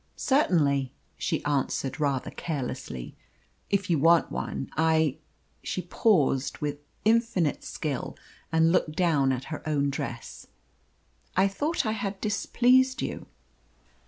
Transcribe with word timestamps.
"Certainly," 0.15 0.91
she 1.15 1.45
answered 1.45 1.99
rather 1.99 2.31
carelessly, 2.31 3.15
"if 3.69 3.87
you 3.87 3.99
want 3.99 4.31
one. 4.31 4.67
I" 4.75 5.17
she 5.63 5.83
paused 5.83 6.57
with 6.57 6.79
infinite 7.05 7.63
skill 7.63 8.17
and 8.51 8.71
looked 8.71 8.95
down 8.95 9.31
at 9.31 9.43
her 9.53 9.61
own 9.69 9.91
dress 9.91 10.47
"I 11.37 11.47
thought 11.47 11.85
I 11.85 11.91
had 11.91 12.19
displeased 12.19 13.03
you." 13.03 13.27